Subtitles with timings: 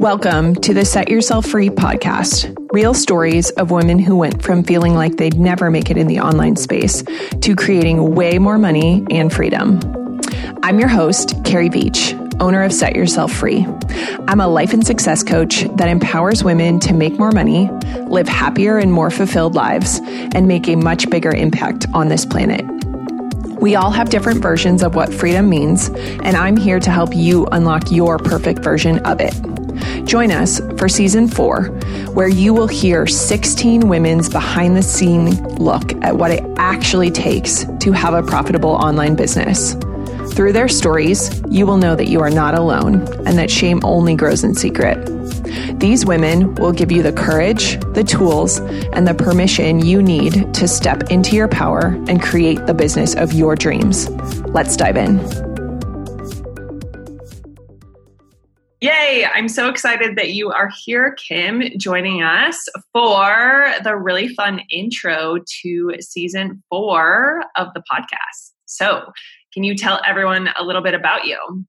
[0.00, 2.56] Welcome to the Set Yourself Free podcast.
[2.72, 6.20] Real stories of women who went from feeling like they'd never make it in the
[6.20, 7.04] online space
[7.42, 9.78] to creating way more money and freedom.
[10.62, 13.66] I'm your host, Carrie Beach, owner of Set Yourself Free.
[14.26, 17.68] I'm a life and success coach that empowers women to make more money,
[18.06, 22.64] live happier and more fulfilled lives, and make a much bigger impact on this planet.
[23.60, 27.44] We all have different versions of what freedom means, and I'm here to help you
[27.52, 29.34] unlock your perfect version of it.
[30.04, 31.66] Join us for season four,
[32.12, 37.64] where you will hear 16 women's behind the scene look at what it actually takes
[37.80, 39.74] to have a profitable online business.
[40.32, 44.14] Through their stories, you will know that you are not alone and that shame only
[44.14, 44.96] grows in secret.
[45.80, 48.58] These women will give you the courage, the tools,
[48.92, 53.32] and the permission you need to step into your power and create the business of
[53.32, 54.08] your dreams.
[54.46, 55.49] Let's dive in.
[59.10, 59.26] Yay!
[59.26, 65.38] I'm so excited that you are here, Kim, joining us for the really fun intro
[65.62, 68.52] to season four of the podcast.
[68.66, 69.10] So,
[69.52, 71.64] can you tell everyone a little bit about you?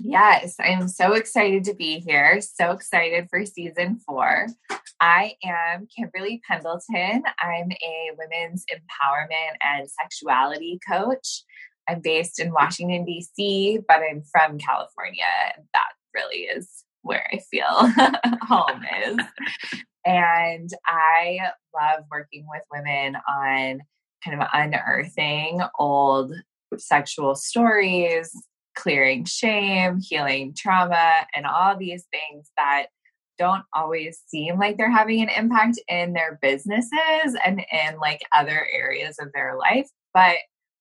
[0.00, 2.40] Yes, I'm so excited to be here.
[2.40, 4.48] So excited for season four.
[5.00, 7.22] I am Kimberly Pendleton.
[7.40, 11.44] I'm a women's empowerment and sexuality coach.
[11.88, 15.24] I'm based in Washington, D.C., but I'm from California.
[15.72, 17.64] That really is where I feel
[18.42, 19.16] home is.
[20.04, 21.38] And I
[21.74, 23.80] love working with women on
[24.24, 26.34] kind of unearthing old
[26.76, 28.30] sexual stories,
[28.76, 32.86] clearing shame, healing trauma, and all these things that
[33.38, 38.66] don't always seem like they're having an impact in their businesses and in like other
[38.72, 40.36] areas of their life, but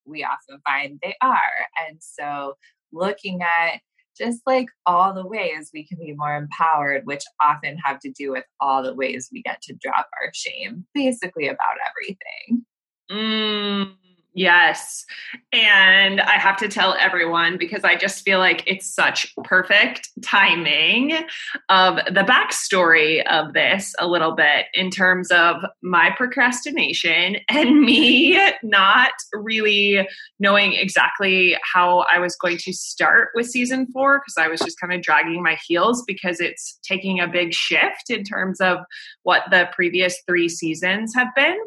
[0.06, 1.39] we often find they are.
[1.88, 2.56] And so
[2.91, 3.80] looking at
[4.17, 8.31] just like all the ways we can be more empowered, which often have to do
[8.31, 12.66] with all the ways we get to drop our shame, basically about everything.
[13.11, 13.94] Mm,
[14.38, 15.03] Yes.
[15.52, 21.25] And I have to tell everyone because I just feel like it's such perfect timing
[21.70, 28.40] of the backstory of this a little bit in terms of my procrastination and me
[28.62, 30.08] not really
[30.40, 34.80] knowing exactly how I was going to start with season four because I was just
[34.80, 38.78] kind of dragging my heels because it's taking a big shift in terms of
[39.24, 41.58] what the previous three seasons have been.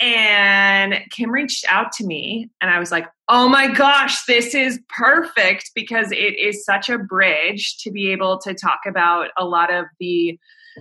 [0.00, 4.80] And Kim reached out to me, and I was like, oh my gosh, this is
[4.88, 9.72] perfect because it is such a bridge to be able to talk about a lot
[9.72, 10.38] of the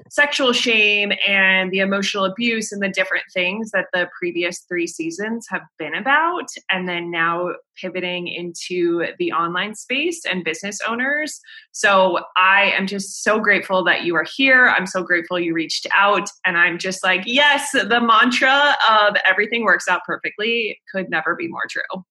[0.09, 5.47] sexual shame and the emotional abuse and the different things that the previous three seasons
[5.49, 6.47] have been about.
[6.69, 11.39] And then now pivoting into the online space and business owners.
[11.71, 14.69] So I am just so grateful that you are here.
[14.69, 16.29] I'm so grateful you reached out.
[16.45, 21.47] And I'm just like, yes, the mantra of everything works out perfectly could never be
[21.47, 22.03] more true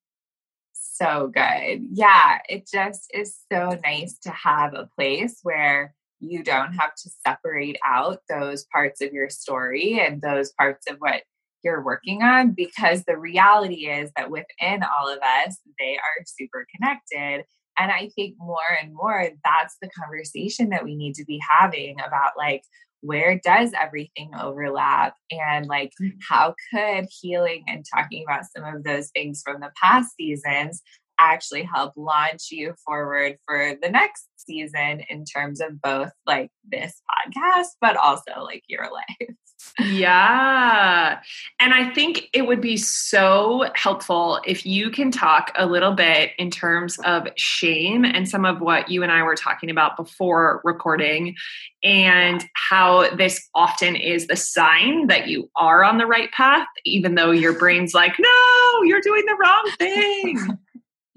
[0.99, 1.87] so good.
[1.93, 7.11] Yeah, it just is so nice to have a place where you don't have to
[7.27, 11.23] separate out those parts of your story and those parts of what
[11.63, 16.67] you're working on because the reality is that within all of us, they are super
[16.75, 17.45] connected.
[17.79, 21.97] And I think more and more that's the conversation that we need to be having
[22.01, 22.63] about like,
[23.01, 25.15] where does everything overlap?
[25.31, 26.13] And like, mm.
[26.29, 30.83] how could healing and talking about some of those things from the past seasons
[31.19, 37.01] actually help launch you forward for the next season in terms of both like this
[37.11, 39.35] podcast, but also like your life.
[39.81, 41.21] Yeah.
[41.59, 46.31] And I think it would be so helpful if you can talk a little bit
[46.39, 50.61] in terms of shame and some of what you and I were talking about before
[50.63, 51.35] recording
[51.83, 57.15] and how this often is the sign that you are on the right path, even
[57.15, 60.59] though your brain's like, no, you're doing the wrong thing.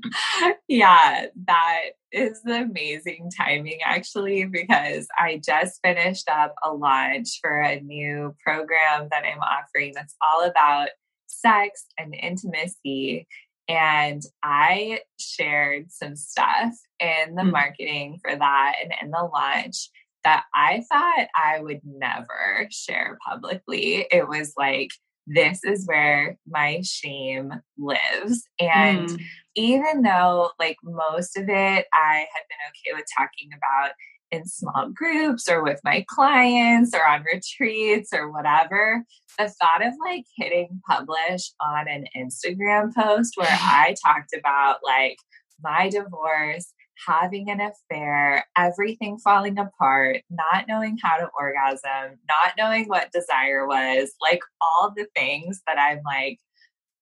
[0.68, 1.81] yeah, that
[2.12, 9.07] is amazing timing actually, because I just finished up a launch for a new program
[9.12, 10.89] that I'm offering that's all about
[11.27, 13.27] sex and intimacy.
[13.68, 17.51] And I shared some stuff in the mm-hmm.
[17.51, 19.89] marketing for that and in the launch
[20.24, 24.06] that I thought I would never share publicly.
[24.12, 24.92] It was like,
[25.27, 28.44] this is where my shame lives.
[28.59, 29.21] And mm.
[29.56, 33.92] Even though, like, most of it I had been okay with talking about
[34.31, 39.03] in small groups or with my clients or on retreats or whatever,
[39.38, 45.18] the thought of like hitting publish on an Instagram post where I talked about like
[45.62, 46.74] my divorce,
[47.07, 53.68] having an affair, everything falling apart, not knowing how to orgasm, not knowing what desire
[53.68, 56.39] was, like all the things that I'm like,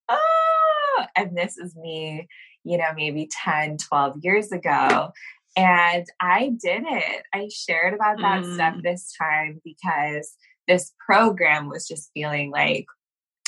[0.10, 2.28] oh, and this is me,
[2.64, 5.12] you know, maybe 10, 12 years ago.
[5.56, 7.24] And I did it.
[7.34, 8.54] I shared about that mm.
[8.54, 10.36] stuff this time because
[10.68, 12.86] this program was just feeling like,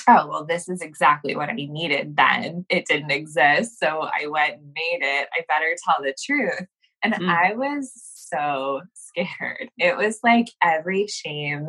[0.08, 2.66] oh, well, this is exactly what I needed then.
[2.70, 3.80] It didn't exist.
[3.80, 5.30] So I went and made it.
[5.34, 6.68] I better tell the truth.
[7.04, 7.30] And mm.
[7.30, 9.70] I was so scared.
[9.78, 11.68] It was like every shame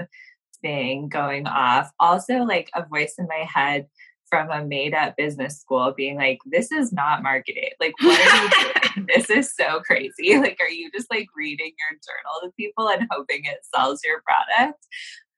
[0.62, 1.90] thing going off.
[2.00, 3.86] Also, like a voice in my head
[4.32, 7.68] from a made up business school being like, this is not marketing.
[7.78, 8.50] Like, what are you
[8.94, 9.06] doing?
[9.14, 10.32] this is so crazy.
[10.42, 14.22] Like, are you just like reading your journal to people and hoping it sells your
[14.22, 14.78] product?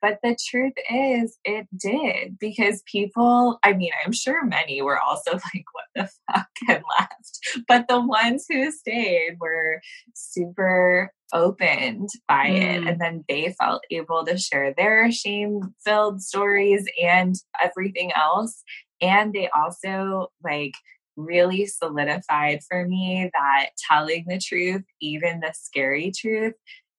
[0.01, 5.33] But the truth is, it did because people, I mean, I'm sure many were also
[5.33, 7.65] like, what the fuck, and left.
[7.67, 9.81] But the ones who stayed were
[10.15, 12.57] super opened by mm.
[12.57, 12.87] it.
[12.87, 18.63] And then they felt able to share their shame filled stories and everything else.
[19.01, 20.75] And they also, like,
[21.17, 26.55] really solidified for me that telling the truth, even the scary truth,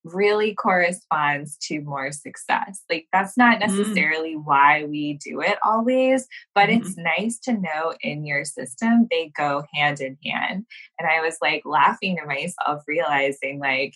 [0.05, 2.83] really corresponds to more success.
[2.89, 3.67] Like that's not mm.
[3.67, 4.43] necessarily mm.
[4.45, 6.77] why we do it always, but mm.
[6.79, 10.65] it's nice to know in your system they go hand in hand.
[10.99, 13.95] And I was like laughing to myself, realizing like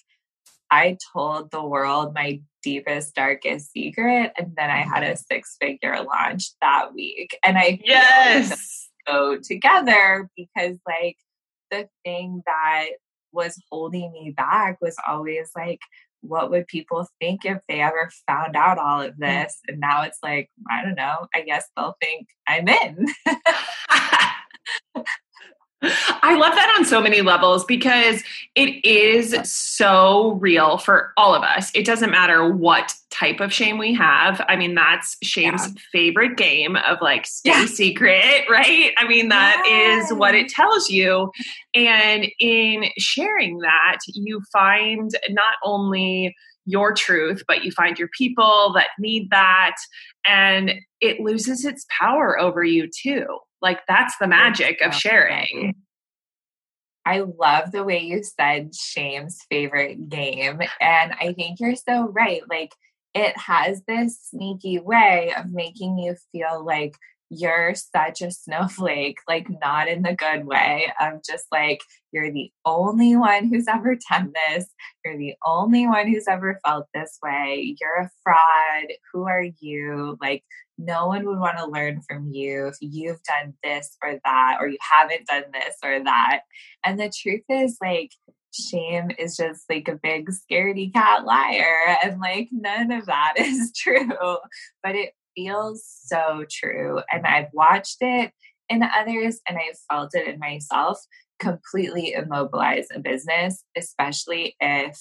[0.71, 5.97] I told the world my deepest, darkest secret, and then I had a six figure
[6.03, 7.37] launch that week.
[7.43, 11.17] And I yes go together because like
[11.71, 12.85] the thing that
[13.31, 15.79] was holding me back was always like,
[16.21, 19.19] what would people think if they ever found out all of mm.
[19.19, 19.57] this?
[19.67, 23.05] And now it's like, I don't know, I guess they'll think I'm in.
[25.81, 28.21] I love that on so many levels because
[28.55, 31.71] it is so real for all of us.
[31.73, 34.43] It doesn't matter what type of shame we have.
[34.49, 35.81] I mean, that's shame's yeah.
[35.91, 37.65] favorite game of like stay yeah.
[37.65, 38.91] secret, right?
[38.97, 41.31] I mean, that is what it tells you.
[41.73, 46.35] And in sharing that, you find not only
[46.65, 49.75] your truth, but you find your people that need that.
[50.27, 53.25] And it loses its power over you too.
[53.61, 55.75] Like that's the magic of sharing.
[57.05, 60.61] I love the way you said shame's favorite game.
[60.79, 62.41] And I think you're so right.
[62.47, 62.71] Like,
[63.15, 66.93] it has this sneaky way of making you feel like
[67.29, 71.81] you're such a snowflake, like not in the good way of just like
[72.11, 74.67] you're the only one who's ever done this.
[75.05, 77.75] You're the only one who's ever felt this way.
[77.79, 78.87] You're a fraud.
[79.13, 80.17] Who are you?
[80.19, 80.43] Like,
[80.77, 84.67] no one would want to learn from you if you've done this or that, or
[84.67, 86.41] you haven't done this or that.
[86.85, 88.11] And the truth is, like,
[88.51, 93.71] shame is just like a big scaredy cat liar and like none of that is
[93.77, 94.09] true
[94.81, 97.01] but it feels so true.
[97.11, 98.31] And I've watched it
[98.69, 100.99] in others and I've felt it in myself
[101.39, 104.99] completely immobilize a business, especially if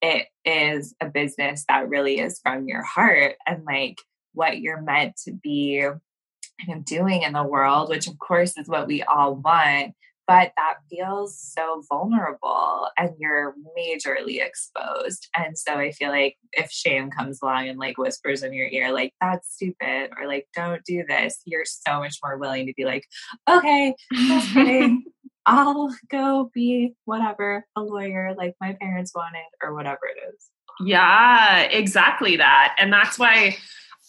[0.00, 3.98] it is a business that really is from your heart and like
[4.32, 8.86] what you're meant to be of doing in the world, which of course is what
[8.86, 9.94] we all want
[10.30, 15.26] but that feels so vulnerable and you're majorly exposed.
[15.36, 18.92] And so I feel like if shame comes along and like whispers in your ear,
[18.92, 22.84] like, that's stupid, or like, don't do this, you're so much more willing to be
[22.84, 23.08] like,
[23.50, 25.02] okay, just kidding.
[25.46, 30.46] I'll go be whatever, a lawyer like my parents wanted, or whatever it is.
[30.86, 32.76] Yeah, exactly that.
[32.78, 33.56] And that's why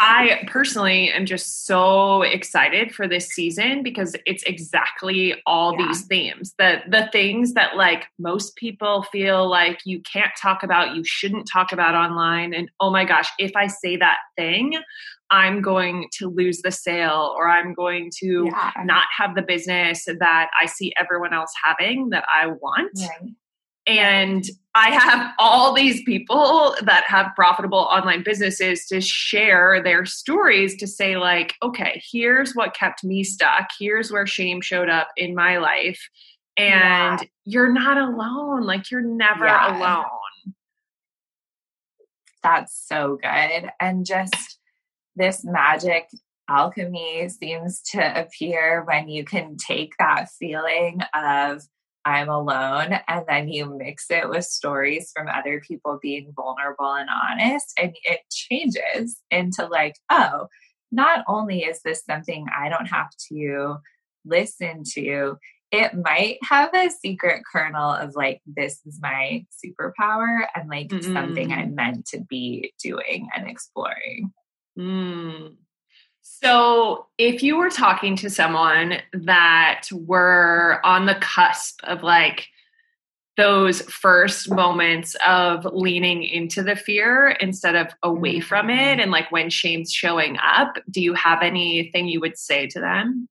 [0.04, 5.86] I personally am just so excited for this season because it's exactly all yeah.
[5.86, 6.56] these themes.
[6.58, 11.48] The the things that like most people feel like you can't talk about, you shouldn't
[11.48, 14.74] talk about online and oh my gosh, if I say that thing,
[15.30, 18.72] I'm going to lose the sale or I'm going to yeah.
[18.84, 22.92] not have the business that I see everyone else having that I want.
[23.00, 23.34] Right.
[24.00, 30.78] And I have all these people that have profitable online businesses to share their stories
[30.78, 33.68] to say, like, okay, here's what kept me stuck.
[33.78, 36.02] Here's where shame showed up in my life.
[36.56, 37.28] And yeah.
[37.44, 38.64] you're not alone.
[38.64, 39.78] Like, you're never yeah.
[39.78, 40.06] alone.
[42.44, 43.70] That's so good.
[43.80, 44.58] And just
[45.16, 46.08] this magic
[46.50, 51.62] alchemy seems to appear when you can take that feeling of,
[52.06, 53.00] I'm alone.
[53.08, 57.96] And then you mix it with stories from other people being vulnerable and honest, and
[58.04, 60.48] it changes into like, oh,
[60.92, 63.78] not only is this something I don't have to
[64.26, 65.38] listen to,
[65.72, 71.14] it might have a secret kernel of like, this is my superpower and like mm-hmm.
[71.14, 74.34] something I'm meant to be doing and exploring.
[74.78, 75.56] Mm.
[76.22, 82.48] So, if you were talking to someone that were on the cusp of like
[83.38, 89.00] those first moments of leaning into the fear instead of away from it, mm-hmm.
[89.02, 93.28] and like when shame's showing up, do you have anything you would say to them?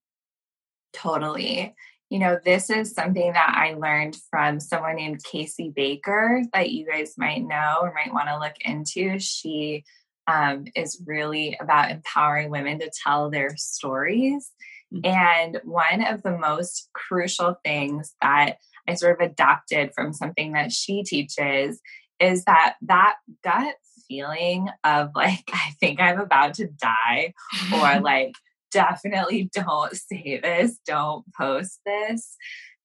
[0.92, 1.74] Totally.
[2.08, 6.84] You know, this is something that I learned from someone named Casey Baker that you
[6.84, 9.20] guys might know or might want to look into.
[9.20, 9.84] She
[10.30, 14.50] um, is really about empowering women to tell their stories.
[14.92, 15.06] Mm-hmm.
[15.06, 18.58] And one of the most crucial things that
[18.88, 21.80] I sort of adopted from something that she teaches
[22.20, 23.74] is that that gut
[24.08, 27.34] feeling of like, I think I'm about to die,
[27.72, 28.34] or like,
[28.70, 32.36] definitely don't say this, don't post this.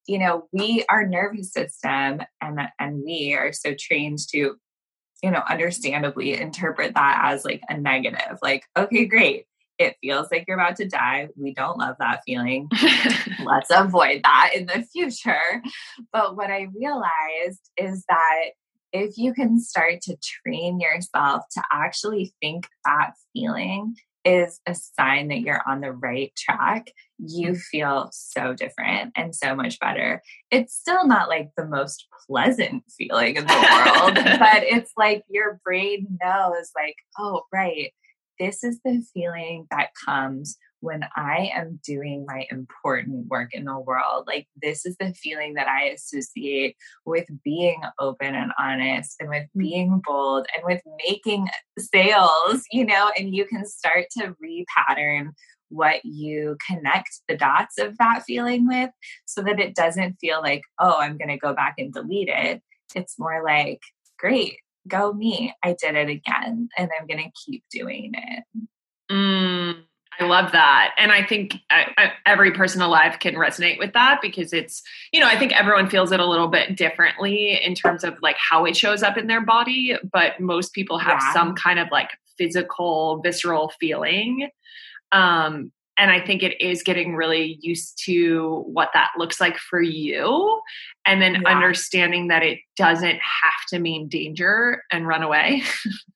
[0.08, 4.56] You know, we, our nervous system, and, and we are so trained to
[5.24, 8.38] you know, understandably interpret that as like a negative.
[8.42, 9.46] Like, okay, great.
[9.78, 11.28] It feels like you're about to die.
[11.36, 12.70] We don't love that feeling.
[13.44, 15.62] Let's avoid that in the future.
[16.14, 18.52] But what I realized is that
[18.94, 23.96] if you can start to train yourself to actually think that feeling
[24.26, 27.62] is a sign that you're on the right track, you mm.
[27.62, 30.22] feel so different and so much better.
[30.52, 35.60] It's still not like the most pleasant feeling in the world, but it's like your
[35.64, 37.94] brain knows, like, oh, right,
[38.40, 43.80] this is the feeling that comes when I am doing my important work in the
[43.80, 44.26] world.
[44.28, 49.46] Like, this is the feeling that I associate with being open and honest and with
[49.56, 49.60] mm.
[49.60, 55.32] being bold and with making sales, you know, and you can start to repattern
[55.70, 58.92] what you connect the dots of that feeling with
[59.26, 62.62] so that it doesn't feel like, oh, I'm going to go back and delete it.
[62.94, 63.82] It's more like,
[64.20, 65.54] great, go me.
[65.64, 68.44] I did it again and I'm going to keep doing it.
[70.20, 70.94] I love that.
[70.98, 74.82] And I think I, I, every person alive can resonate with that because it's,
[75.12, 78.38] you know, I think everyone feels it a little bit differently in terms of like
[78.38, 79.98] how it shows up in their body.
[80.12, 81.34] But most people have yeah.
[81.34, 84.50] some kind of like physical, visceral feeling.
[85.12, 89.82] Um, and I think it is getting really used to what that looks like for
[89.82, 90.60] you.
[91.06, 91.50] And then yeah.
[91.50, 95.64] understanding that it doesn't have to mean danger and run away.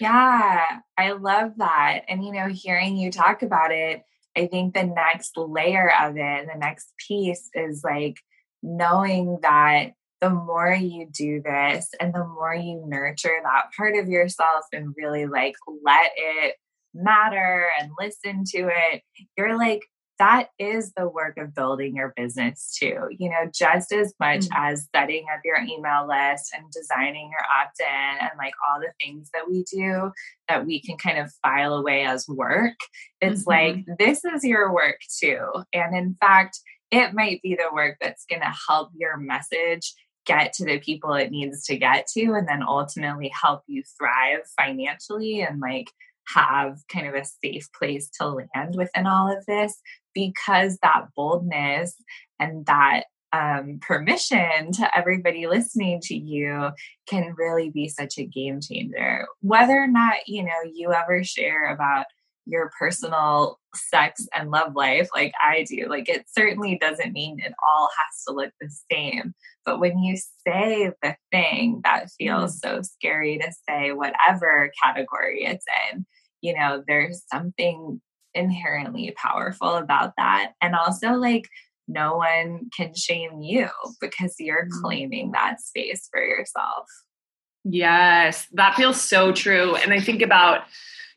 [0.00, 0.64] yeah,
[0.96, 2.02] I love that.
[2.08, 4.02] And, you know, hearing you talk about it,
[4.36, 8.18] I think the next layer of it, the next piece is like
[8.62, 14.08] knowing that the more you do this and the more you nurture that part of
[14.08, 16.56] yourself and really like let it
[16.94, 19.02] matter and listen to it,
[19.36, 19.82] you're like,
[20.18, 23.08] that is the work of building your business too.
[23.10, 24.56] You know, just as much mm-hmm.
[24.56, 28.92] as setting up your email list and designing your opt in and like all the
[29.00, 30.12] things that we do
[30.48, 32.76] that we can kind of file away as work.
[33.20, 33.84] It's mm-hmm.
[33.86, 35.46] like, this is your work too.
[35.72, 39.92] And in fact, it might be the work that's going to help your message
[40.24, 44.40] get to the people it needs to get to and then ultimately help you thrive
[44.60, 45.90] financially and like
[46.34, 49.80] have kind of a safe place to land within all of this
[50.14, 51.94] because that boldness
[52.40, 56.70] and that um, permission to everybody listening to you
[57.08, 59.26] can really be such a game changer.
[59.40, 62.06] Whether or not, you know, you ever share about
[62.46, 65.86] your personal sex and love life like I do.
[65.88, 69.34] Like it certainly doesn't mean it all has to look the same.
[69.64, 70.16] But when you
[70.46, 72.60] say the thing that feels mm.
[72.60, 76.06] so scary to say, whatever category it's in,
[76.46, 78.00] you know, there's something
[78.34, 80.52] inherently powerful about that.
[80.62, 81.48] And also, like,
[81.88, 83.68] no one can shame you
[84.00, 84.80] because you're mm.
[84.80, 86.86] claiming that space for yourself.
[87.64, 89.74] Yes, that feels so true.
[89.74, 90.62] And I think about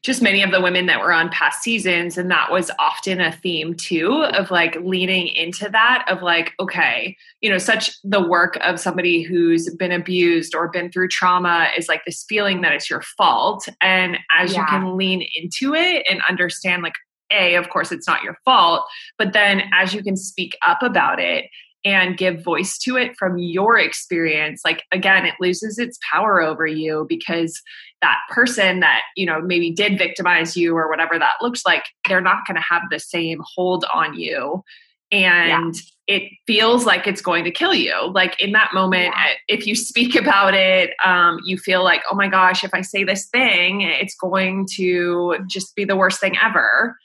[0.02, 3.32] just many of the women that were on past seasons and that was often a
[3.32, 8.58] theme too of like leaning into that of like okay you know such the work
[8.62, 12.90] of somebody who's been abused or been through trauma is like this feeling that it's
[12.90, 14.62] your fault and as yeah.
[14.62, 16.96] you can lean into it and understand like
[17.32, 18.86] a of course it's not your fault
[19.18, 21.46] but then as you can speak up about it
[21.86, 26.66] and give voice to it from your experience like again it loses its power over
[26.68, 27.62] you because
[28.02, 32.22] that person that you know maybe did victimize you or whatever that looks like they're
[32.22, 34.64] not going to have the same hold on you
[35.12, 35.76] and
[36.08, 36.16] yeah.
[36.16, 39.34] it feels like it's going to kill you like in that moment yeah.
[39.48, 43.04] if you speak about it um, you feel like oh my gosh if i say
[43.04, 46.96] this thing it's going to just be the worst thing ever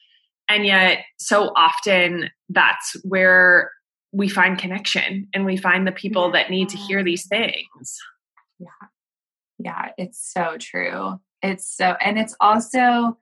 [0.48, 3.70] and yet so often that's where
[4.14, 7.98] we find connection and we find the people that need to hear these things.
[9.64, 9.92] Yeah.
[9.96, 11.18] It's so true.
[11.42, 13.16] It's so, and it's also,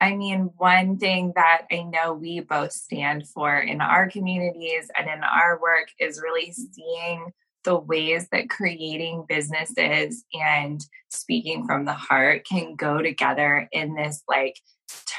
[0.00, 5.08] I mean, one thing that I know we both stand for in our communities and
[5.10, 7.32] in our work is really seeing
[7.64, 10.80] the ways that creating businesses and
[11.10, 14.54] speaking from the heart can go together in this like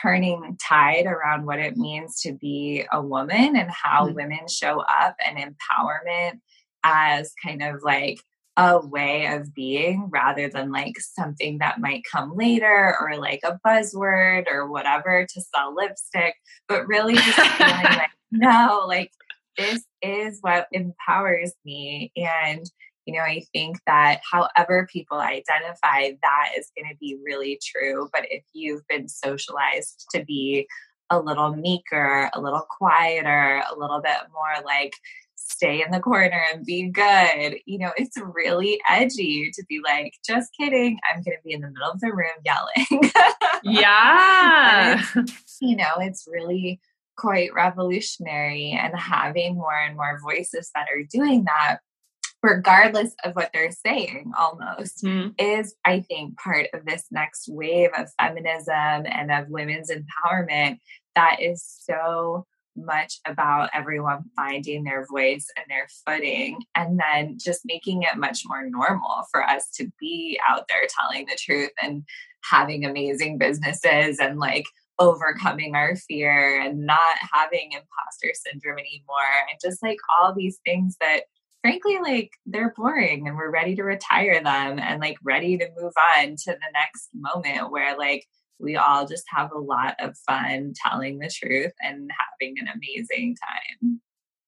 [0.01, 4.15] turning tide around what it means to be a woman and how mm-hmm.
[4.15, 6.39] women show up and empowerment
[6.83, 8.19] as kind of like
[8.57, 13.59] a way of being rather than like something that might come later or like a
[13.65, 16.35] buzzword or whatever to sell lipstick,
[16.67, 19.11] but really just feeling like, no, like
[19.57, 22.11] this is what empowers me.
[22.15, 22.69] And,
[23.05, 28.09] you know, I think that however people identify, that is going to be really true.
[28.11, 30.67] But if you've been socialized to be
[31.09, 34.93] a little meeker, a little quieter, a little bit more like
[35.49, 37.57] stay in the corner and be good.
[37.65, 41.61] You know, it's really edgy to be like, just kidding, I'm going to be in
[41.61, 43.11] the middle of the room yelling.
[43.63, 45.03] yeah.
[45.61, 46.79] you know, it's really
[47.17, 51.79] quite revolutionary and having more and more voices that are doing that
[52.43, 55.29] regardless of what they're saying almost mm-hmm.
[55.37, 60.79] is i think part of this next wave of feminism and of women's empowerment
[61.15, 67.61] that is so much about everyone finding their voice and their footing and then just
[67.65, 72.03] making it much more normal for us to be out there telling the truth and
[72.49, 74.65] having amazing businesses and like
[74.99, 80.95] overcoming our fear and not having imposter syndrome anymore and just like all these things
[81.01, 81.21] that
[81.61, 85.93] frankly like they're boring and we're ready to retire them and like ready to move
[86.17, 88.25] on to the next moment where like
[88.61, 93.35] we all just have a lot of fun telling the truth and having an amazing
[93.35, 94.01] time.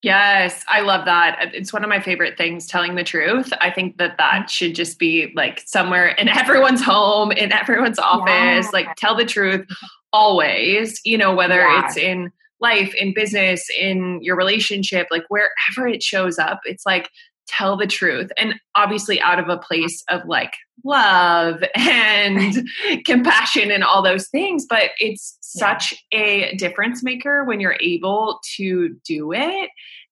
[0.04, 1.52] Yes, I love that.
[1.54, 3.54] It's one of my favorite things, telling the truth.
[3.62, 4.48] I think that that mm-hmm.
[4.48, 8.28] should just be like somewhere in everyone's home, in everyone's office.
[8.28, 8.70] Yeah.
[8.74, 9.66] Like, tell the truth
[10.12, 11.86] always, you know, whether yeah.
[11.86, 17.10] it's in life, in business, in your relationship, like wherever it shows up, it's like,
[17.58, 18.32] tell the truth.
[18.38, 22.68] And obviously, out of a place of like love and
[23.06, 24.66] compassion and all those things.
[24.70, 26.20] But it's such yeah.
[26.20, 29.70] a difference maker when you're able to do it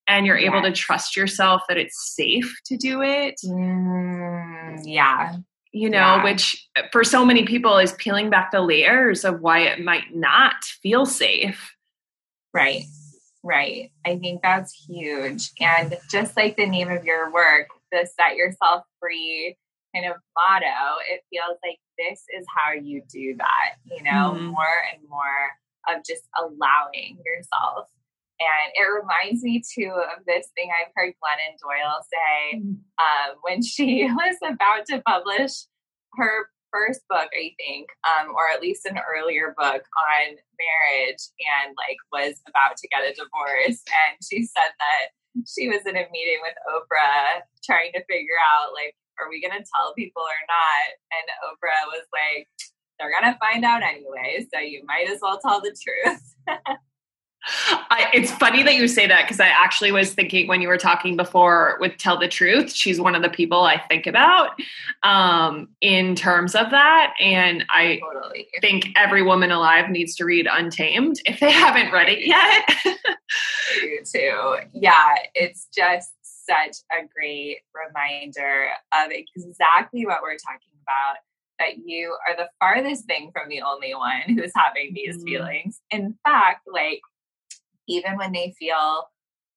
[0.08, 0.52] and you're yes.
[0.52, 3.36] able to trust yourself that it's safe to do it.
[3.46, 5.36] Mm, yeah.
[5.74, 6.24] You know, yeah.
[6.24, 10.64] which for so many people is peeling back the layers of why it might not
[10.84, 11.74] feel safe.
[12.54, 12.84] Right.
[13.44, 13.92] Right.
[14.06, 15.52] I think that's huge.
[15.60, 19.58] And just like the name of your work, the set yourself free
[19.96, 24.46] kind of motto, it feels like this is how you do that, you know, mm-hmm.
[24.46, 27.88] more and more of just allowing yourself.
[28.40, 32.72] And it reminds me too of this thing I've heard Glennon Doyle say mm-hmm.
[32.72, 35.66] um, when she was about to publish
[36.14, 40.26] her first book, I think, um, or at least an earlier book on
[40.58, 43.84] marriage and like was about to get a divorce.
[43.86, 45.14] And she said that
[45.48, 49.54] she was in a meeting with Oprah trying to figure out like, are we going
[49.54, 50.88] to tell people or not?
[51.14, 52.48] And Oprah was like,
[52.98, 54.48] they're going to find out anyway.
[54.54, 56.36] So you might as well tell the truth.
[57.48, 60.78] I, it's funny that you say that because I actually was thinking when you were
[60.78, 64.52] talking before with Tell the Truth, she's one of the people I think about
[65.04, 67.14] um, in terms of that.
[67.20, 68.48] And I totally.
[68.62, 72.70] think every woman alive needs to read Untamed if they haven't read it yet.
[73.82, 74.58] you too.
[74.74, 81.18] Yeah, it's just such a great reminder of exactly what we're talking about
[81.60, 85.26] that you are the farthest thing from the only one who's having these mm-hmm.
[85.26, 85.80] feelings.
[85.92, 87.02] In fact, like
[87.92, 89.04] even when they feel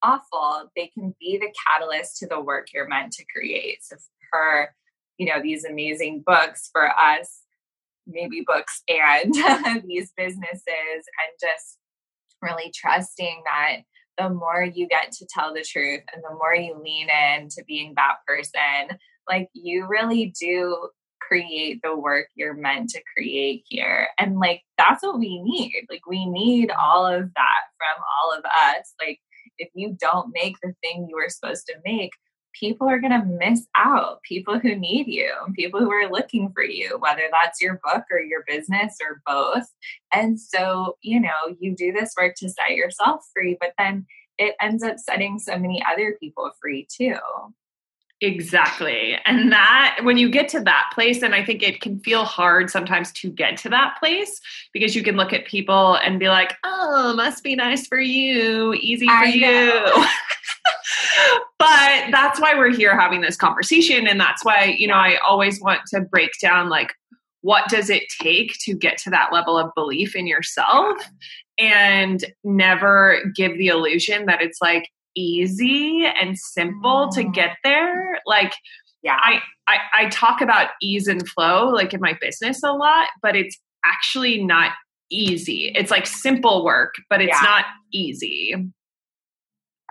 [0.03, 3.79] awful, they can be the catalyst to the work you're meant to create.
[3.83, 3.97] So
[4.31, 4.75] for,
[5.19, 7.41] you know, these amazing books for us,
[8.07, 9.35] maybe books and
[9.87, 11.79] these businesses and just
[12.43, 13.79] really trusting that
[14.19, 17.65] the more you get to tell the truth and the more you lean in to
[17.67, 20.89] being that person, like you really do
[21.27, 24.09] create the work you're meant to create here.
[24.19, 25.87] And like that's what we need.
[25.91, 28.95] Like we need all of that from all of us.
[29.01, 29.21] Like
[29.59, 32.13] if you don't make the thing you were supposed to make,
[32.59, 34.23] people are going to miss out.
[34.23, 38.21] People who need you, people who are looking for you, whether that's your book or
[38.21, 39.67] your business or both.
[40.13, 44.07] And so, you know, you do this work to set yourself free, but then
[44.39, 47.17] it ends up setting so many other people free too.
[48.25, 49.19] Exactly.
[49.27, 52.71] And that, when you get to that place, and I think it can feel hard
[52.71, 54.41] sometimes to get to that place
[54.73, 58.73] because you can look at people and be like, oh, must be nice for you,
[58.75, 59.83] easy for you.
[61.59, 65.61] But that's why we're here having this conversation and that's why you know i always
[65.61, 66.93] want to break down like
[67.41, 70.97] what does it take to get to that level of belief in yourself
[71.59, 77.57] and never give the illusion that it's like easy and simple to get mm.
[77.65, 78.53] there like
[79.03, 83.09] yeah I, I i talk about ease and flow like in my business a lot
[83.23, 84.73] but it's actually not
[85.11, 87.49] easy it's like simple work but it's yeah.
[87.49, 88.55] not easy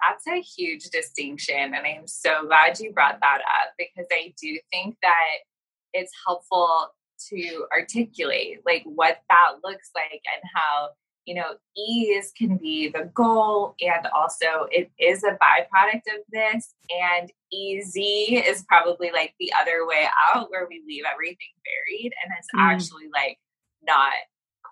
[0.01, 4.59] that's a huge distinction and i'm so glad you brought that up because i do
[4.71, 5.37] think that
[5.93, 6.89] it's helpful
[7.29, 10.89] to articulate like what that looks like and how
[11.25, 16.73] you know, ease can be the goal, and also it is a byproduct of this.
[16.89, 22.33] And easy is probably like the other way out where we leave everything buried, and
[22.37, 22.59] it's mm.
[22.59, 23.37] actually like
[23.81, 24.13] not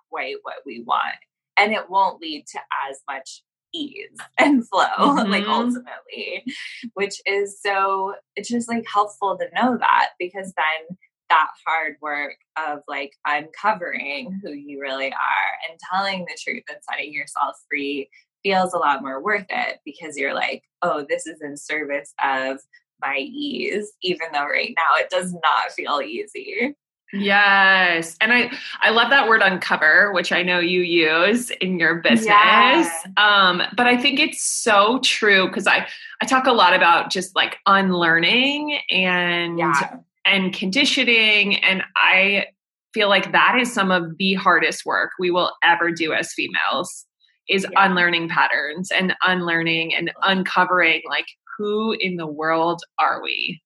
[0.09, 1.15] quite what we want.
[1.57, 2.59] And it won't lead to
[2.89, 5.31] as much ease and flow, mm-hmm.
[5.31, 6.45] like ultimately,
[6.93, 10.97] which is so, it's just like helpful to know that because then
[11.31, 16.77] that hard work of like uncovering who you really are and telling the truth and
[16.89, 18.09] setting yourself free
[18.43, 22.59] feels a lot more worth it because you're like, oh, this is in service of
[23.01, 26.75] my ease, even though right now it does not feel easy.
[27.13, 28.15] Yes.
[28.21, 32.87] And I I love that word uncover, which I know you use in your business.
[33.17, 35.87] Um but I think it's so true cuz I
[36.21, 41.55] I talk a lot about just like unlearning and yeah and conditioning.
[41.63, 42.47] And I
[42.93, 47.05] feel like that is some of the hardest work we will ever do as females
[47.49, 47.85] is yeah.
[47.85, 53.61] unlearning patterns and unlearning and uncovering like who in the world are we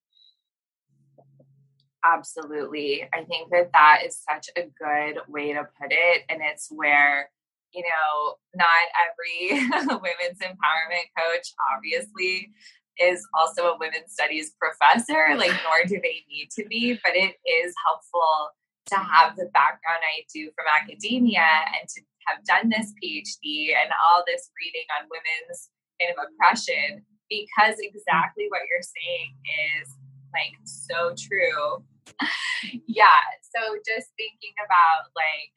[2.03, 6.67] absolutely i think that that is such a good way to put it and it's
[6.71, 7.29] where
[7.73, 8.67] you know not
[9.05, 12.51] every women's empowerment coach obviously
[12.99, 17.35] is also a women's studies professor, like, nor do they need to be, but it
[17.45, 18.51] is helpful
[18.87, 23.91] to have the background I do from academia and to have done this PhD and
[23.97, 29.33] all this reading on women's kind of oppression because exactly what you're saying
[29.81, 29.89] is
[30.33, 31.83] like so true.
[32.87, 33.25] yeah.
[33.41, 35.53] So just thinking about like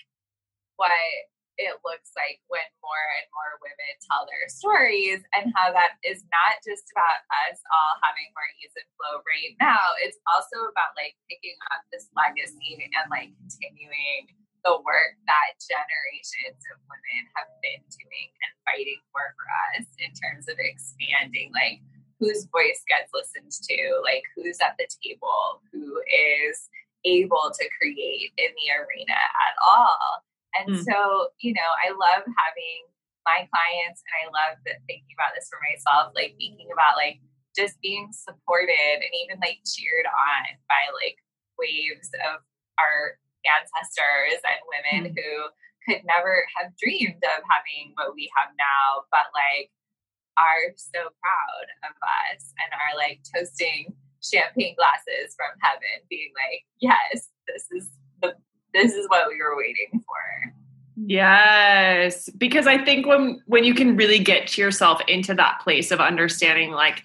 [0.77, 0.91] what
[1.59, 6.23] it looks like when more and more women tell their stories and how that is
[6.31, 9.99] not just about us all having more ease and flow right now.
[9.99, 14.31] It's also about like picking up this legacy and like continuing
[14.67, 20.11] the work that generations of women have been doing and fighting for for us in
[20.15, 21.83] terms of expanding like
[22.19, 26.69] whose voice gets listened to, like who's at the table, who is
[27.07, 30.23] able to create in the arena at all.
[30.59, 30.83] And mm.
[30.83, 32.83] so, you know, I love having
[33.27, 37.21] my clients and I love thinking about this for myself, like thinking about like
[37.55, 41.21] just being supported and even like cheered on by like
[41.59, 42.41] waves of
[42.79, 45.15] our ancestors and women mm.
[45.15, 45.31] who
[45.85, 49.71] could never have dreamed of having what we have now, but like
[50.39, 53.93] are so proud of us and are like toasting
[54.23, 57.91] champagne glasses from heaven, being like, yes, this is
[58.23, 58.35] the
[58.79, 60.55] this is what we were waiting for.
[60.97, 65.91] Yes, because I think when when you can really get to yourself into that place
[65.91, 67.05] of understanding like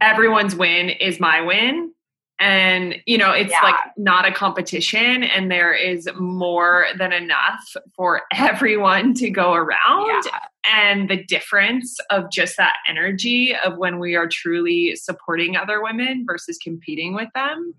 [0.00, 1.92] everyone's win is my win
[2.38, 3.62] and you know it's yeah.
[3.62, 10.24] like not a competition and there is more than enough for everyone to go around
[10.26, 10.40] yeah.
[10.64, 16.24] and the difference of just that energy of when we are truly supporting other women
[16.26, 17.72] versus competing with them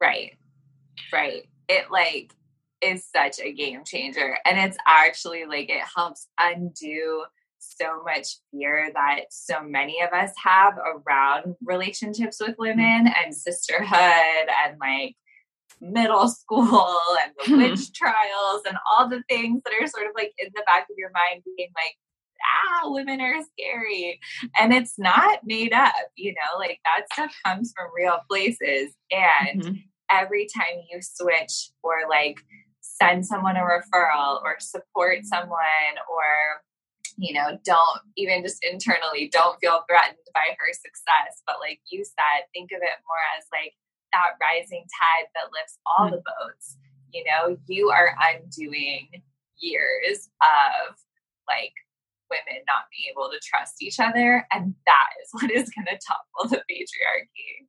[0.00, 0.36] right
[1.12, 2.34] right it like
[2.80, 4.38] is such a game changer.
[4.44, 7.24] And it's actually like it helps undo
[7.58, 14.48] so much fear that so many of us have around relationships with women and sisterhood
[14.64, 15.16] and like
[15.80, 20.32] middle school and the witch trials and all the things that are sort of like
[20.38, 21.94] in the back of your mind being like
[22.62, 24.18] ah women are scary
[24.58, 29.62] and it's not made up you know like that stuff comes from real places and
[29.62, 29.74] mm-hmm.
[30.10, 32.40] Every time you switch or like
[32.80, 36.62] send someone a referral or support someone or
[37.16, 42.04] you know don't even just internally don't feel threatened by her success but like you
[42.04, 43.74] said think of it more as like
[44.12, 46.16] that rising tide that lifts all mm-hmm.
[46.16, 46.76] the boats
[47.12, 49.08] you know you are undoing
[49.58, 50.94] years of
[51.48, 51.74] like
[52.30, 55.98] women not being able to trust each other and that is what is going to
[56.06, 57.66] topple the patriarchy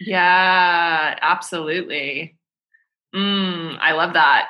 [0.00, 2.36] yeah absolutely.
[3.14, 4.48] Mm, i love that.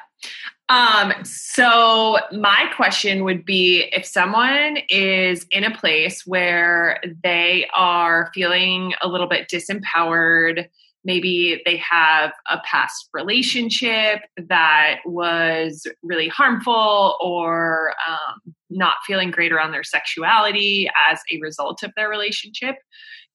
[0.69, 8.31] Um, so my question would be if someone is in a place where they are
[8.33, 10.67] feeling a little bit disempowered,
[11.05, 19.53] maybe they have a past relationship that was really harmful or um, not feeling great
[19.53, 22.77] around their sexuality as a result of their relationship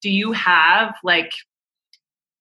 [0.01, 1.31] do you have like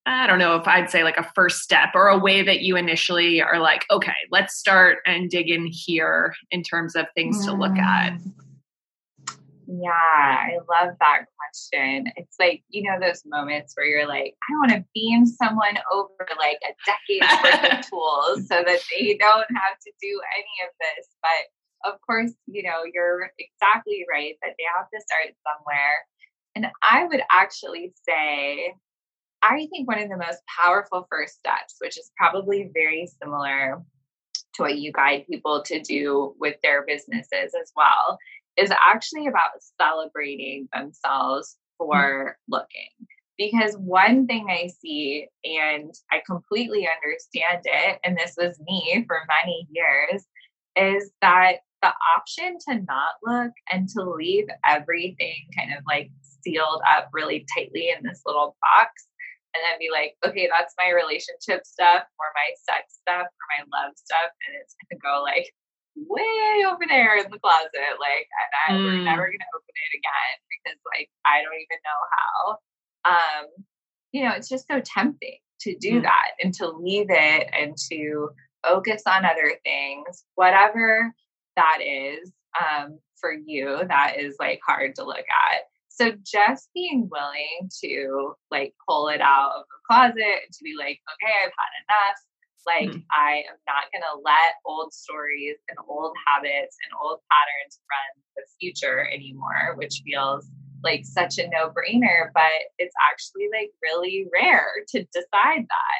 [0.06, 2.76] I don't know if I'd say like a first step or a way that you
[2.76, 7.52] initially are like, okay, let's start and dig in here in terms of things to
[7.52, 8.12] look at?
[8.12, 8.32] Mm.
[9.68, 12.06] Yeah, I love that question.
[12.14, 16.08] It's like, you know, those moments where you're like, I want to beam someone over
[16.38, 20.70] like a decade's worth of tools so that they don't have to do any of
[20.80, 21.08] this.
[21.20, 26.06] But of course, you know, you're exactly right that they have to start somewhere.
[26.54, 28.72] And I would actually say,
[29.48, 33.82] I think one of the most powerful first steps, which is probably very similar
[34.54, 38.18] to what you guide people to do with their businesses as well,
[38.56, 42.32] is actually about celebrating themselves for mm.
[42.48, 42.90] looking.
[43.38, 49.20] Because one thing I see, and I completely understand it, and this was me for
[49.28, 50.26] many years,
[50.74, 56.80] is that the option to not look and to leave everything kind of like sealed
[56.88, 59.06] up really tightly in this little box
[59.56, 63.64] and then be like, okay, that's my relationship stuff or my sex stuff or my
[63.72, 64.28] love stuff.
[64.44, 65.48] And it's going to go like
[65.96, 67.96] way over there in the closet.
[67.96, 68.84] Like, and I, mm.
[68.84, 72.36] we're never going to open it again because, like, I don't even know how.
[73.08, 73.44] Um,
[74.12, 76.02] you know, it's just so tempting to do mm.
[76.02, 78.28] that and to leave it and to
[78.62, 81.14] focus on other things, whatever
[81.56, 85.62] that is um, for you, that is like hard to look at.
[85.96, 90.74] So just being willing to like pull it out of the closet and to be
[90.78, 92.18] like, okay, I've had enough.
[92.66, 97.20] Like, mm I am not going to let old stories and old habits and old
[97.30, 100.50] patterns run the future anymore, which feels
[100.82, 105.98] like such a no brainer, but it's actually like really rare to decide that.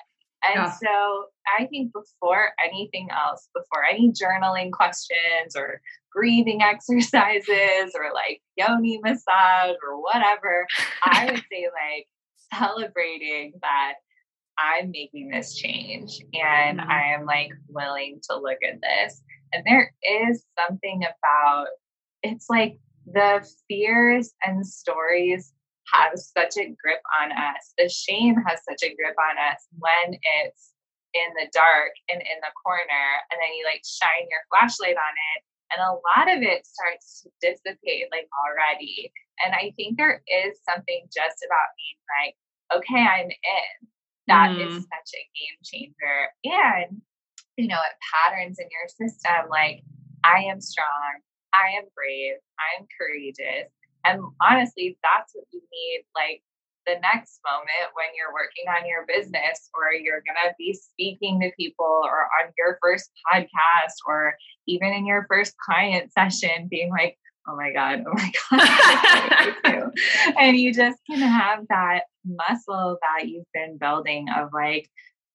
[0.49, 0.73] And yeah.
[0.73, 1.27] so
[1.59, 5.81] I think before anything else, before any journaling questions or
[6.13, 10.67] breathing exercises or like yoni massage or whatever,
[11.05, 12.07] I would say like
[12.53, 13.95] celebrating that
[14.59, 16.91] I'm making this change and mm-hmm.
[16.91, 19.23] I am like willing to look at this.
[19.53, 21.67] And there is something about
[22.23, 25.53] it's like the fears and stories
[25.93, 27.73] have such a grip on us.
[27.79, 30.73] The shame has such a grip on us when it's
[31.15, 35.15] in the dark and in the corner, and then you like shine your flashlight on
[35.35, 35.41] it,
[35.73, 39.13] and a lot of it starts to dissipate like already.
[39.45, 42.35] And I think there is something just about being like,
[42.73, 43.75] okay, I'm in.
[44.27, 44.67] That mm.
[44.67, 46.19] is such a game changer.
[46.45, 47.03] And,
[47.57, 49.83] you know, it patterns in your system like,
[50.25, 51.23] I am strong,
[51.55, 53.71] I am brave, I'm courageous.
[54.07, 56.43] And honestly, that's what you need like
[56.87, 61.41] the next moment when you're working on your business or you're going to be speaking
[61.41, 64.35] to people or on your first podcast or
[64.67, 69.91] even in your first client session being like oh my god oh my god
[70.39, 74.89] and you just can have that muscle that you've been building of like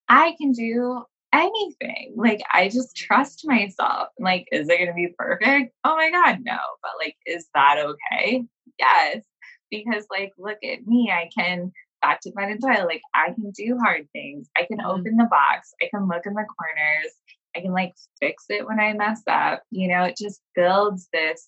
[0.10, 1.04] i can do
[1.34, 2.14] anything.
[2.18, 4.10] Like i just trust myself.
[4.20, 5.74] Like is it going to be perfect?
[5.84, 6.58] Oh my god no.
[6.82, 8.44] But like is that okay
[8.82, 9.24] yes
[9.70, 13.78] because like look at me i can back to Glennon Doyle, like I can do
[13.78, 14.50] hard things.
[14.58, 14.90] I can mm-hmm.
[14.90, 15.74] open the box.
[15.82, 17.14] I can look in the corners.
[17.56, 19.64] I can like fix it when I mess up.
[19.72, 21.48] You know, it just builds this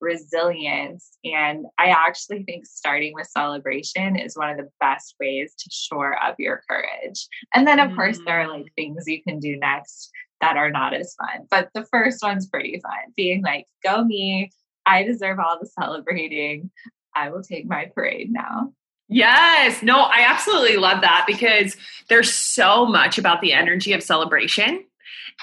[0.00, 1.16] resilience.
[1.24, 6.22] And I actually think starting with celebration is one of the best ways to shore
[6.22, 7.26] up your courage.
[7.54, 7.96] And then, of mm-hmm.
[7.96, 8.74] course, there are like mm.
[8.76, 11.46] things you can do next that are not as fun.
[11.50, 14.50] But the first one's pretty fun being like, go me.
[14.86, 16.70] I deserve all the celebrating.
[17.14, 18.72] I will take my parade now.
[19.08, 21.76] Yes, no, I absolutely love that because
[22.08, 24.84] there's so much about the energy of celebration.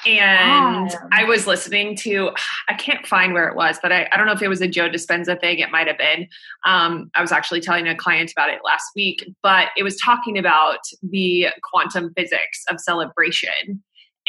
[0.06, 1.00] And yeah.
[1.12, 2.32] I was listening to,
[2.70, 4.68] I can't find where it was, but I, I don't know if it was a
[4.68, 5.60] Joe Dispenza thing.
[5.60, 6.28] It might have been.
[6.66, 10.38] Um, I was actually telling a client about it last week, but it was talking
[10.38, 13.84] about the quantum physics of celebration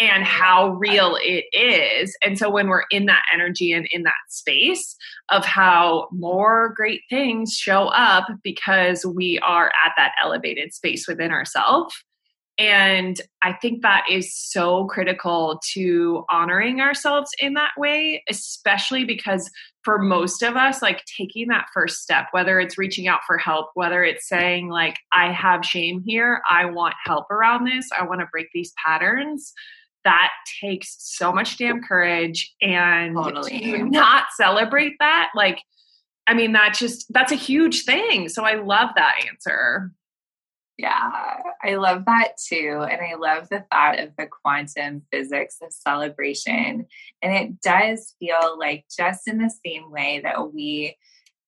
[0.09, 2.17] and how real it is.
[2.23, 4.97] And so when we're in that energy and in that space
[5.31, 11.31] of how more great things show up because we are at that elevated space within
[11.31, 11.95] ourselves.
[12.59, 19.49] And I think that is so critical to honoring ourselves in that way, especially because
[19.85, 23.71] for most of us, like taking that first step, whether it's reaching out for help,
[23.75, 28.21] whether it's saying, like, I have shame here, I want help around this, I want
[28.21, 29.55] to break these patterns
[30.05, 33.61] that takes so much damn courage and Totally.
[33.61, 35.61] to not celebrate that like
[36.27, 39.93] i mean that just that's a huge thing so i love that answer
[40.79, 42.85] Yeah, I love that too.
[42.91, 46.87] And I love the thought of the quantum physics of celebration.
[47.21, 50.97] And it does feel like just in the same way that we,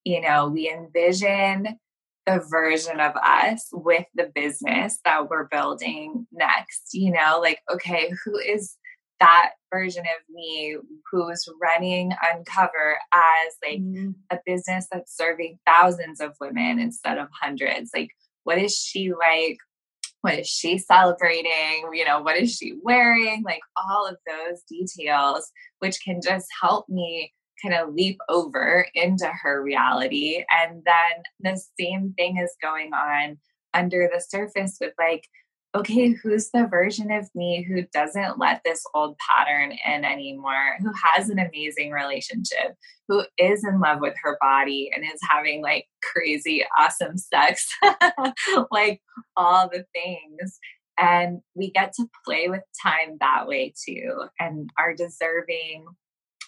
[0.04, 1.78] you know, we envision
[2.26, 8.12] the version of us with the business that we're building next, you know, like, okay,
[8.24, 8.76] who is
[9.20, 10.76] that version of me
[11.10, 14.10] who's running Uncover as like mm-hmm.
[14.30, 17.90] a business that's serving thousands of women instead of hundreds?
[17.94, 18.10] Like,
[18.44, 19.58] what is she like?
[20.22, 21.90] What is she celebrating?
[21.92, 23.42] You know, what is she wearing?
[23.44, 29.26] Like all of those details, which can just help me kind of leap over into
[29.26, 30.44] her reality.
[30.50, 33.38] And then the same thing is going on
[33.72, 35.28] under the surface with like,
[35.74, 40.92] okay, who's the version of me who doesn't let this old pattern in anymore, who
[41.04, 42.76] has an amazing relationship,
[43.08, 47.68] who is in love with her body and is having like crazy, awesome sex,
[48.70, 49.00] like
[49.36, 50.58] all the things.
[50.96, 55.86] And we get to play with time that way too, and are deserving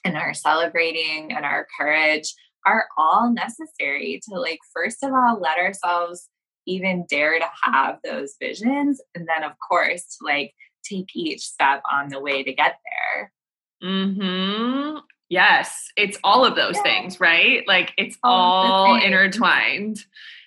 [0.07, 2.33] and our celebrating and our courage
[2.65, 6.29] are all necessary to like first of all let ourselves
[6.67, 10.53] even dare to have those visions and then of course to like
[10.85, 13.33] take each step on the way to get there.
[13.83, 15.89] Mhm yes.
[15.97, 16.83] It's all of those Yeah.
[16.83, 17.67] things right?
[17.67, 20.05] Like it's All all intertwined.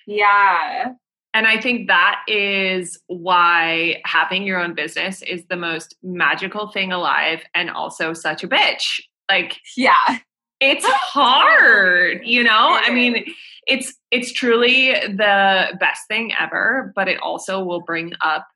[0.08, 0.94] Yeah.
[1.34, 6.92] And I think that is why having your own business is the most magical thing
[6.92, 9.00] alive and also such a bitch.
[9.30, 10.20] Like yeah
[10.60, 12.80] it's hard, you know?
[12.82, 13.26] I mean,
[13.68, 18.48] it's it's truly the best thing ever, but it also will bring up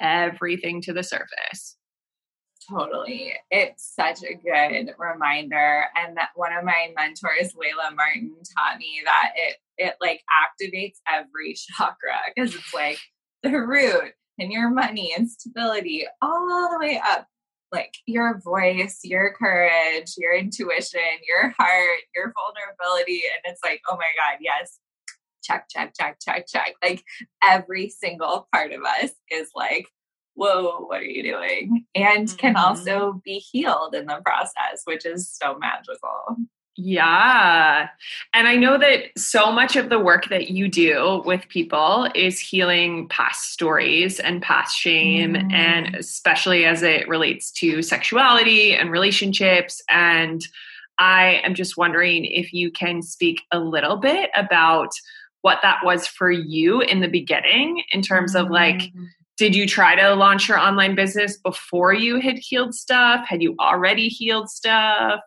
[0.00, 1.76] everything to the surface.
[2.70, 3.34] Totally.
[3.50, 5.86] It's such a good reminder.
[5.96, 10.98] And that one of my mentors, Layla Martin, taught me that it it like activates
[11.08, 12.98] every chakra because it's like
[13.42, 17.26] the root and your money and stability all the way up.
[17.72, 23.22] Like your voice, your courage, your intuition, your heart, your vulnerability.
[23.34, 24.78] And it's like, oh my God, yes.
[25.42, 26.74] Check, check, check, check, check.
[26.82, 27.02] Like
[27.42, 29.88] every single part of us is like,
[30.34, 31.86] whoa, what are you doing?
[31.94, 32.62] And can Mhm.
[32.62, 36.36] also be healed in the process, which is so magical.
[36.76, 37.88] Yeah.
[38.32, 42.38] And I know that so much of the work that you do with people is
[42.40, 45.52] healing past stories and past shame, Mm.
[45.52, 49.82] and especially as it relates to sexuality and relationships.
[49.90, 50.46] And
[50.98, 54.90] I am just wondering if you can speak a little bit about
[55.42, 59.08] what that was for you in the beginning, in terms of like, Mm.
[59.36, 63.26] did you try to launch your online business before you had healed stuff?
[63.28, 65.20] Had you already healed stuff?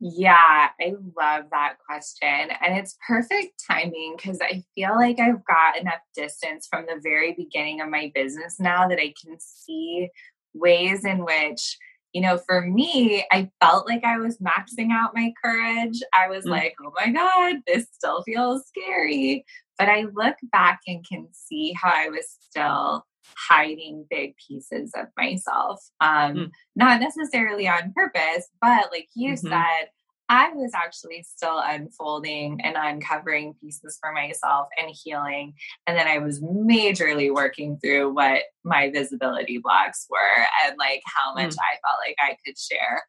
[0.00, 2.28] Yeah, I love that question.
[2.64, 7.34] And it's perfect timing because I feel like I've got enough distance from the very
[7.34, 10.08] beginning of my business now that I can see
[10.54, 11.76] ways in which,
[12.12, 16.00] you know, for me, I felt like I was maxing out my courage.
[16.14, 16.50] I was Mm.
[16.50, 19.44] like, oh my God, this still feels scary.
[19.78, 23.04] But I look back and can see how I was still
[23.36, 25.82] hiding big pieces of myself.
[26.00, 26.50] Um, Mm.
[26.76, 29.38] not necessarily on purpose, but like you Mhm.
[29.38, 29.90] said,
[30.30, 35.54] I was actually still unfolding and uncovering pieces for myself and healing.
[35.86, 41.32] And then I was majorly working through what my visibility blocks were and like how
[41.32, 43.02] much I felt like I could share.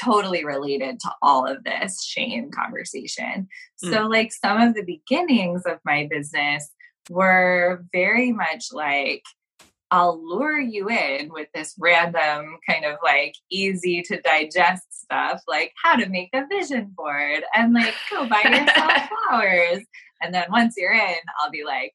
[0.00, 3.48] Totally related to all of this shame conversation.
[3.76, 6.70] So, like, some of the beginnings of my business
[7.10, 9.22] were very much like,
[9.92, 15.74] I'll lure you in with this random kind of like easy to digest stuff, like
[15.76, 19.84] how to make a vision board and like go buy yourself flowers.
[20.22, 21.92] And then once you're in, I'll be like,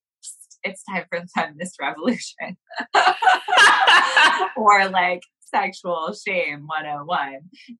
[0.63, 2.55] it's time for the feminist revolution.
[4.55, 7.39] or like sexual shame 101.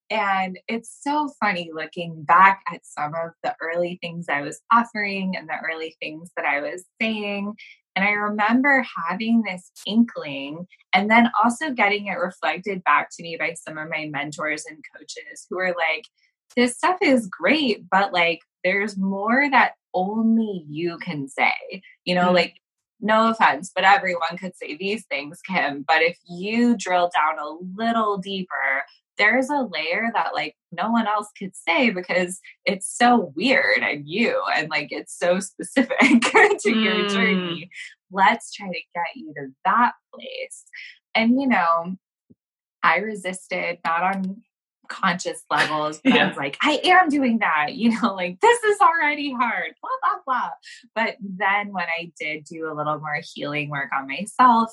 [0.10, 5.36] And it's so funny looking back at some of the early things I was offering
[5.38, 7.54] and the early things that I was saying.
[7.98, 13.38] And I remember having this inkling and then also getting it reflected back to me
[13.40, 16.06] by some of my mentors and coaches who were like,
[16.56, 21.82] this stuff is great, but like there's more that only you can say.
[22.06, 22.34] You know, Mm.
[22.36, 22.54] like
[23.02, 25.84] no offense, but everyone could say these things, Kim.
[25.88, 28.84] But if you drill down a little deeper,
[29.18, 34.08] there's a layer that like no one else could say because it's so weird and
[34.08, 35.98] you and like it's so specific
[36.60, 37.14] to your Mm.
[37.14, 37.70] journey.
[38.12, 40.64] Let's try to get you to that place.
[41.16, 41.96] And you know,
[42.84, 44.44] I resisted, not on
[44.88, 46.24] conscious levels, but yeah.
[46.24, 49.90] I was like, I am doing that, you know, like this is already hard, blah,
[50.02, 50.50] blah, blah.
[50.96, 54.72] But then when I did do a little more healing work on myself,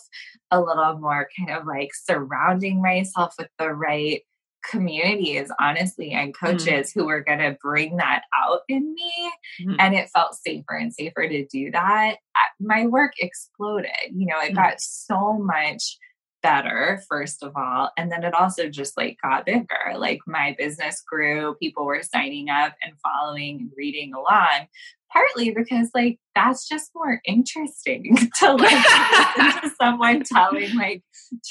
[0.53, 4.23] a little more kind of like surrounding myself with the right
[4.71, 6.47] communities, honestly, and mm-hmm.
[6.47, 6.95] coaches mm.
[6.95, 9.33] who were going to bring that out in me.
[9.62, 9.77] Mm.
[9.79, 12.17] And it felt safer and safer to do that.
[12.61, 13.91] My work exploded.
[14.12, 14.57] You know, it mm.
[14.57, 15.99] got so much
[16.43, 21.03] better first of all and then it also just like got bigger like my business
[21.09, 24.67] grew people were signing up and following and reading along
[25.15, 28.85] partly because like that's just more interesting to like
[29.39, 31.03] listen to someone telling like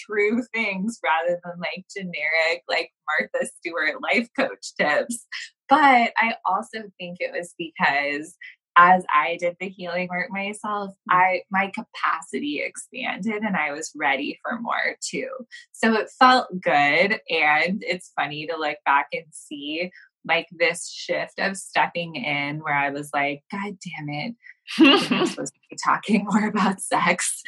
[0.06, 5.26] true things rather than like generic like martha stewart life coach tips
[5.70, 8.36] but i also think it was because
[8.76, 10.96] as I did the healing work myself, mm.
[11.12, 15.30] I my capacity expanded and I was ready for more too.
[15.72, 19.92] So it felt good and it's funny to look back and see
[20.26, 24.36] like this shift of stepping in where I was like, God damn it.
[24.80, 24.98] I'm
[25.28, 27.42] supposed to be talking more about sex.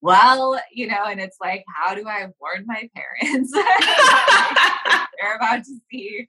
[0.00, 3.52] Well, you know, and it's like, how do I warn my parents?
[5.20, 6.28] They're about to see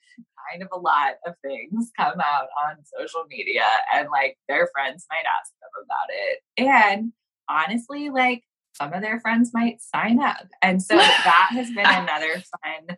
[0.51, 5.05] kind of a lot of things come out on social media and like their friends
[5.09, 6.39] might ask them about it.
[6.57, 7.13] And
[7.49, 8.43] honestly, like
[8.73, 10.47] some of their friends might sign up.
[10.61, 12.97] And so that has been another fun,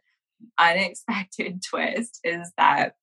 [0.57, 2.93] unexpected twist is that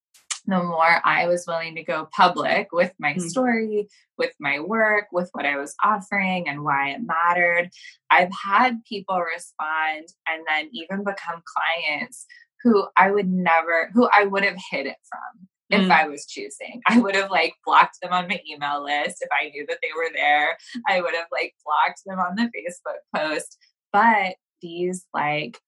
[0.47, 3.27] the more I was willing to go public with my mm-hmm.
[3.27, 7.71] story, with my work, with what I was offering and why it mattered,
[8.11, 12.25] I've had people respond and then even become clients
[12.63, 15.91] who I would never, who I would have hid it from if mm.
[15.91, 16.81] I was choosing.
[16.87, 19.89] I would have like blocked them on my email list if I knew that they
[19.95, 20.57] were there.
[20.87, 23.57] I would have like blocked them on the Facebook post.
[23.91, 25.59] But these like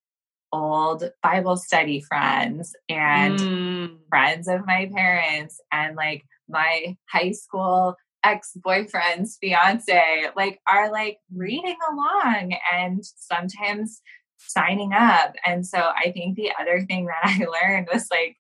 [0.52, 3.98] old Bible study friends and mm.
[4.10, 11.18] friends of my parents and like my high school ex boyfriend's fiance like are like
[11.34, 14.02] reading along and sometimes
[14.38, 15.34] signing up.
[15.46, 18.38] And so I think the other thing that I learned was like,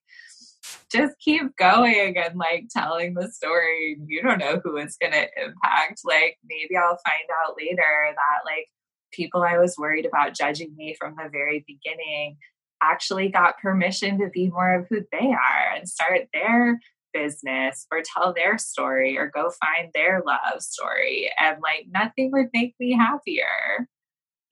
[0.91, 3.97] just keep going and like telling the story.
[4.05, 6.01] You don't know who it's going to impact.
[6.03, 8.67] Like, maybe I'll find out later that like
[9.17, 12.37] people I was worried about judging me from the very beginning
[12.81, 16.79] actually got permission to be more of who they are and start their
[17.13, 21.31] business or tell their story or go find their love story.
[21.39, 23.87] And like, nothing would make me happier.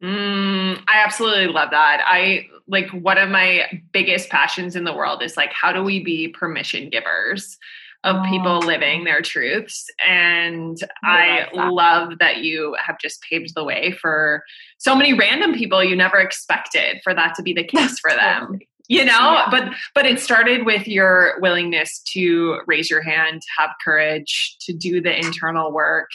[0.04, 2.04] Mm, I absolutely love that.
[2.06, 6.04] I like one of my biggest passions in the world is like, how do we
[6.04, 7.58] be permission givers?
[8.06, 9.86] Of people living their truths.
[10.08, 11.74] And I, I love,
[12.10, 14.44] love that you have just paved the way for
[14.78, 18.60] so many random people you never expected for that to be the case for them.
[18.88, 19.48] You know, yeah.
[19.50, 25.02] but but it started with your willingness to raise your hand, have courage, to do
[25.02, 26.08] the internal work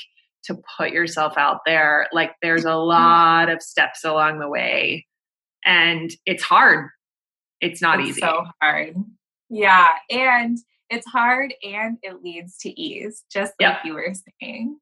[0.45, 2.07] to put yourself out there.
[2.13, 2.89] Like there's a mm-hmm.
[2.89, 5.07] lot of steps along the way
[5.67, 6.91] and it's hard.
[7.61, 8.21] It's not it's easy.
[8.21, 8.95] So hard.
[9.49, 9.89] Yeah.
[10.09, 10.57] And
[10.91, 13.79] it's hard and it leads to ease, just like yep.
[13.85, 14.79] you were saying.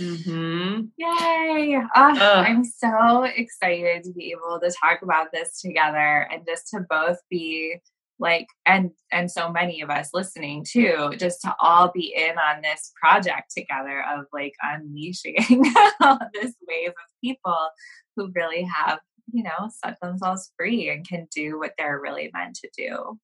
[0.00, 0.80] Mm-hmm.
[0.98, 1.76] Yay.
[1.76, 6.80] Oh, I'm so excited to be able to talk about this together and just to
[6.88, 7.76] both be
[8.18, 12.62] like and and so many of us listening too just to all be in on
[12.62, 15.34] this project together of like unleashing
[16.32, 17.68] this wave of people
[18.14, 19.00] who really have
[19.32, 23.18] you know set themselves free and can do what they're really meant to do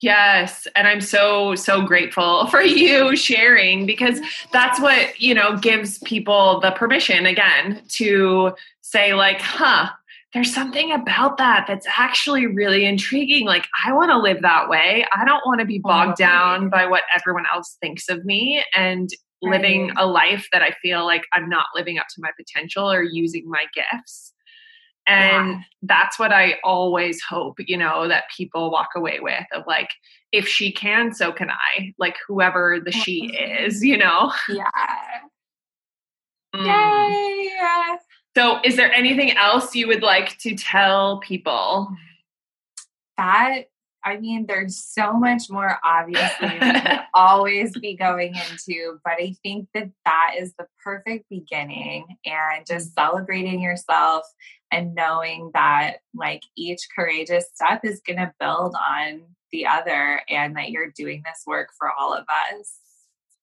[0.00, 0.66] Yes.
[0.74, 4.20] And I'm so, so grateful for you sharing because
[4.52, 9.90] that's what, you know, gives people the permission again to say, like, huh,
[10.32, 13.46] there's something about that that's actually really intriguing.
[13.46, 15.04] Like, I want to live that way.
[15.14, 19.10] I don't want to be bogged down by what everyone else thinks of me and
[19.42, 23.02] living a life that I feel like I'm not living up to my potential or
[23.02, 24.32] using my gifts.
[25.10, 25.60] And yeah.
[25.82, 29.90] that's what I always hope, you know, that people walk away with of like,
[30.30, 31.92] if she can, so can I.
[31.98, 34.32] Like, whoever the she is, you know?
[34.48, 34.70] Yeah.
[36.52, 36.66] Mm.
[36.66, 37.96] Yay.
[38.36, 41.88] So, is there anything else you would like to tell people?
[43.16, 43.66] That
[44.04, 49.68] I mean, there's so much more obviously to always be going into, but I think
[49.74, 54.24] that that is the perfect beginning and just celebrating yourself
[54.70, 60.56] and knowing that like each courageous step is going to build on the other and
[60.56, 62.78] that you're doing this work for all of us.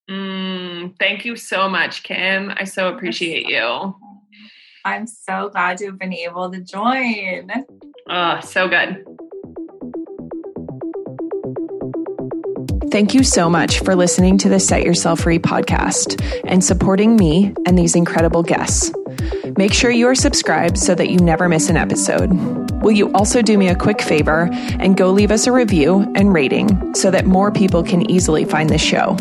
[0.10, 2.54] Mm, thank you so much, Kim.
[2.56, 3.96] I so appreciate you.
[4.86, 7.52] I'm so glad to have been able to join.
[8.10, 9.06] Oh, so good.
[12.98, 17.54] Thank you so much for listening to the Set Yourself Free podcast and supporting me
[17.68, 18.92] and these incredible guests.
[19.56, 22.32] Make sure you are subscribed so that you never miss an episode.
[22.82, 26.34] Will you also do me a quick favor and go leave us a review and
[26.34, 29.16] rating so that more people can easily find this show?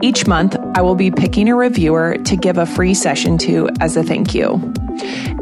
[0.00, 3.98] Each month, I will be picking a reviewer to give a free session to as
[3.98, 4.54] a thank you.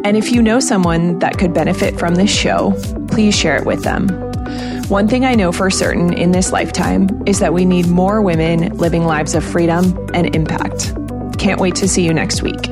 [0.02, 2.72] And if you know someone that could benefit from this show,
[3.06, 4.31] please share it with them.
[4.92, 8.76] One thing I know for certain in this lifetime is that we need more women
[8.76, 10.92] living lives of freedom and impact.
[11.38, 12.71] Can't wait to see you next week.